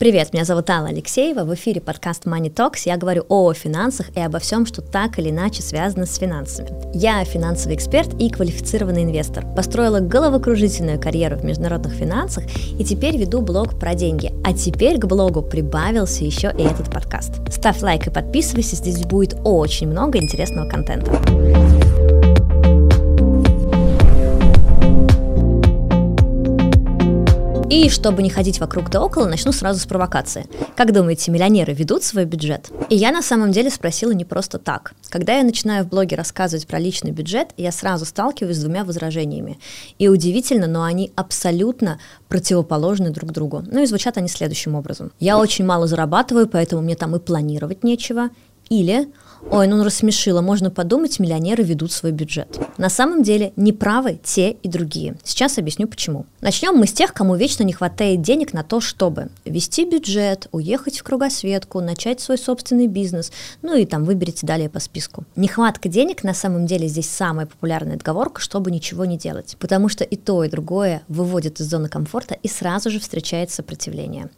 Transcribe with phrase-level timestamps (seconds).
[0.00, 2.84] Привет, меня зовут Алла Алексеева, в эфире подкаст Money Talks.
[2.86, 6.70] Я говорю о финансах и обо всем, что так или иначе связано с финансами.
[6.94, 9.44] Я финансовый эксперт и квалифицированный инвестор.
[9.54, 12.44] Построила головокружительную карьеру в международных финансах
[12.78, 14.32] и теперь веду блог про деньги.
[14.42, 17.34] А теперь к блогу прибавился еще и этот подкаст.
[17.52, 21.10] Ставь лайк и подписывайся, здесь будет очень много интересного контента.
[27.70, 30.48] И чтобы не ходить вокруг да около, начну сразу с провокации.
[30.74, 32.68] Как думаете, миллионеры ведут свой бюджет?
[32.88, 34.92] И я на самом деле спросила не просто так.
[35.08, 39.60] Когда я начинаю в блоге рассказывать про личный бюджет, я сразу сталкиваюсь с двумя возражениями.
[40.00, 43.62] И удивительно, но они абсолютно противоположны друг другу.
[43.64, 45.12] Ну и звучат они следующим образом.
[45.20, 48.30] Я очень мало зарабатываю, поэтому мне там и планировать нечего.
[48.68, 49.06] Или
[49.48, 52.58] Ой, ну рассмешило, можно подумать, миллионеры ведут свой бюджет.
[52.76, 55.16] На самом деле неправы те и другие.
[55.24, 56.26] Сейчас объясню почему.
[56.40, 60.98] Начнем мы с тех, кому вечно не хватает денег на то, чтобы вести бюджет, уехать
[60.98, 63.32] в кругосветку, начать свой собственный бизнес,
[63.62, 65.24] ну и там выберите далее по списку.
[65.36, 70.04] Нехватка денег на самом деле здесь самая популярная отговорка, чтобы ничего не делать, потому что
[70.04, 74.28] и то, и другое выводит из зоны комфорта и сразу же встречает сопротивление.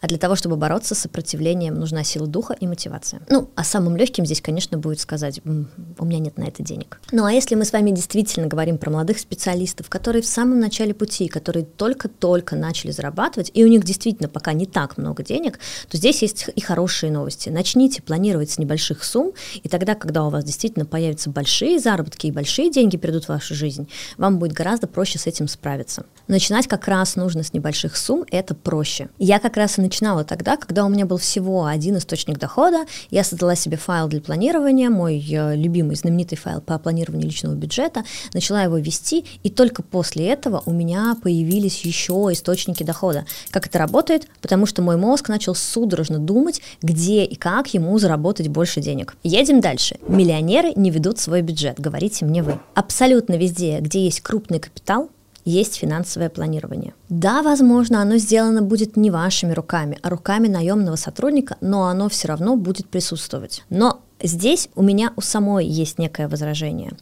[0.00, 3.22] А для того, чтобы бороться с сопротивлением, нужна сила духа и мотивация.
[3.28, 7.00] Ну, а самым легким здесь, конечно, будет сказать, у меня нет на это денег.
[7.12, 10.94] Ну, а если мы с вами действительно говорим про молодых специалистов, которые в самом начале
[10.94, 15.58] пути, которые только-только начали зарабатывать, и у них действительно пока не так много денег,
[15.88, 17.48] то здесь есть и хорошие новости.
[17.48, 22.32] Начните планировать с небольших сумм, и тогда, когда у вас действительно появятся большие заработки и
[22.32, 26.04] большие деньги придут в вашу жизнь, вам будет гораздо проще с этим справиться.
[26.28, 29.08] Начинать как раз нужно с небольших сумм, это проще.
[29.18, 32.84] Я как раз и начинала тогда, когда у меня был всего один источник дохода.
[33.10, 38.04] Я создала себе файл для планирования, мой э, любимый знаменитый файл по планированию личного бюджета,
[38.34, 43.24] начала его вести, и только после этого у меня появились еще источники дохода.
[43.50, 44.28] Как это работает?
[44.40, 49.16] Потому что мой мозг начал судорожно думать, где и как ему заработать больше денег.
[49.22, 49.96] Едем дальше.
[50.08, 52.60] Миллионеры не ведут свой бюджет, говорите мне вы.
[52.74, 55.10] Абсолютно везде, где есть крупный капитал,
[55.46, 56.92] есть финансовое планирование.
[57.08, 62.28] Да, возможно, оно сделано будет не вашими руками, а руками наемного сотрудника, но оно все
[62.28, 63.64] равно будет присутствовать.
[63.70, 66.92] Но Здесь у меня у самой есть некое возражение.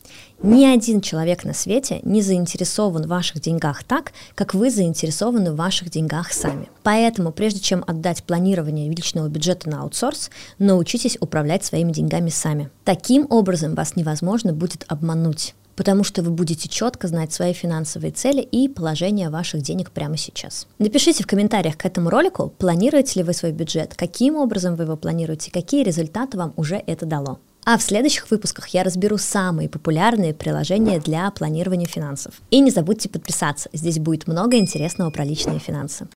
[0.42, 5.56] Ни один человек на свете не заинтересован в ваших деньгах так, как вы заинтересованы в
[5.56, 6.68] ваших деньгах сами.
[6.82, 12.68] Поэтому, прежде чем отдать планирование личного бюджета на аутсорс, научитесь управлять своими деньгами сами.
[12.82, 18.40] Таким образом вас невозможно будет обмануть потому что вы будете четко знать свои финансовые цели
[18.40, 20.66] и положение ваших денег прямо сейчас.
[20.78, 24.96] Напишите в комментариях к этому ролику, планируете ли вы свой бюджет, каким образом вы его
[24.96, 27.38] планируете, какие результаты вам уже это дало.
[27.66, 32.34] А в следующих выпусках я разберу самые популярные приложения для планирования финансов.
[32.50, 36.06] И не забудьте подписаться, здесь будет много интересного про личные финансы.